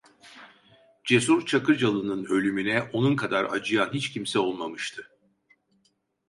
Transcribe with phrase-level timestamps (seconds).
[1.03, 5.09] Cesur Çakırcalı'nın ölümüne onun kadar acıyan hiç kimse olmamıştı.